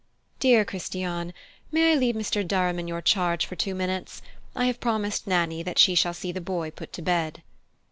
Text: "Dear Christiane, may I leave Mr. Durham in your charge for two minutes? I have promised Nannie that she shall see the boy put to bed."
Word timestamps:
"Dear 0.39 0.65
Christiane, 0.65 1.31
may 1.71 1.91
I 1.91 1.95
leave 1.95 2.15
Mr. 2.15 2.41
Durham 2.47 2.79
in 2.79 2.87
your 2.87 3.03
charge 3.03 3.45
for 3.45 3.55
two 3.55 3.75
minutes? 3.75 4.23
I 4.55 4.65
have 4.65 4.79
promised 4.79 5.27
Nannie 5.27 5.61
that 5.61 5.77
she 5.77 5.93
shall 5.93 6.15
see 6.15 6.31
the 6.31 6.41
boy 6.41 6.71
put 6.71 6.91
to 6.93 7.03
bed." 7.03 7.43